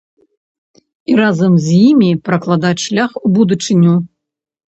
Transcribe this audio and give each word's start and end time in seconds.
І 1.11 1.17
разам 1.19 1.51
з 1.65 1.75
імі 1.89 2.09
пракладаць 2.29 2.83
шлях 2.87 3.11
у 3.29 3.33
будучыню. 3.35 3.93